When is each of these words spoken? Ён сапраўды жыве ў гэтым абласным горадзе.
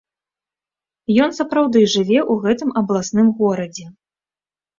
Ён 1.25 1.29
сапраўды 1.39 1.79
жыве 1.95 2.17
ў 2.31 2.47
гэтым 2.47 2.73
абласным 2.83 3.27
горадзе. 3.45 3.85